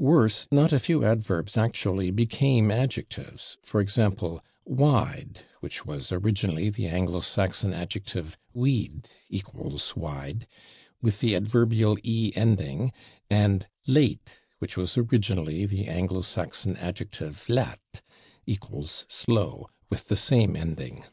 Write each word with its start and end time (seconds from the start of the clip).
Worse, 0.00 0.48
not 0.50 0.72
a 0.72 0.78
few 0.78 1.04
adverbs 1.04 1.58
actually 1.58 2.10
became 2.10 2.70
adjectives, 2.70 3.58
for 3.62 3.82
example, 3.82 4.42
/wide/, 4.66 5.40
which 5.60 5.84
was 5.84 6.10
originally 6.10 6.70
the 6.70 6.86
Anglo 6.86 7.20
Saxon 7.20 7.74
adjective 7.74 8.38
/wid/ 8.56 9.10
(=/wide/) 9.30 10.46
with 11.02 11.20
the 11.20 11.36
adverbial 11.36 11.98
/ 12.00 12.02
e/ 12.02 12.32
ending, 12.34 12.94
and 13.28 13.66
/late/, 13.86 14.38
which 14.58 14.78
was 14.78 14.96
originally 14.96 15.66
the 15.66 15.86
Anglo 15.86 16.22
Saxon 16.22 16.74
adjective 16.78 17.44
/laet/ 17.46 17.76
(=/slow/) 19.10 19.68
with 19.90 20.08
the 20.08 20.16
same 20.16 20.56
ending. 20.56 21.04